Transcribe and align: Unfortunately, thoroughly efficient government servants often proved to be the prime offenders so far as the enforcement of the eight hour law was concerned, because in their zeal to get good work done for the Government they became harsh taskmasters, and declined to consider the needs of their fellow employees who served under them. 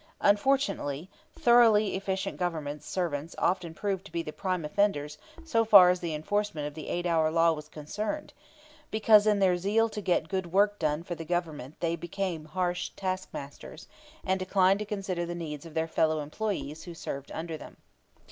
Unfortunately, 0.21 1.11
thoroughly 1.37 1.95
efficient 1.95 2.37
government 2.39 2.81
servants 2.81 3.35
often 3.37 3.75
proved 3.75 4.03
to 4.05 4.11
be 4.11 4.23
the 4.23 4.33
prime 4.33 4.65
offenders 4.65 5.19
so 5.45 5.63
far 5.63 5.91
as 5.91 5.99
the 5.99 6.15
enforcement 6.15 6.65
of 6.67 6.73
the 6.73 6.87
eight 6.89 7.05
hour 7.05 7.29
law 7.29 7.51
was 7.53 7.69
concerned, 7.69 8.33
because 8.89 9.27
in 9.27 9.37
their 9.37 9.55
zeal 9.57 9.89
to 9.89 10.01
get 10.01 10.27
good 10.27 10.51
work 10.51 10.79
done 10.79 11.03
for 11.03 11.13
the 11.13 11.23
Government 11.23 11.79
they 11.81 11.95
became 11.95 12.45
harsh 12.45 12.89
taskmasters, 12.95 13.87
and 14.25 14.39
declined 14.39 14.79
to 14.79 14.85
consider 14.85 15.23
the 15.23 15.35
needs 15.35 15.67
of 15.67 15.75
their 15.75 15.87
fellow 15.87 16.19
employees 16.21 16.85
who 16.85 16.95
served 16.95 17.31
under 17.31 17.55
them. 17.55 17.77